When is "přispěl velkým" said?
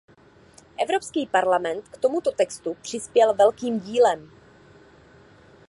2.81-3.79